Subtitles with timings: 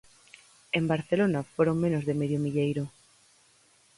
[0.77, 2.83] En Barcelona foron menos de medio milleiro.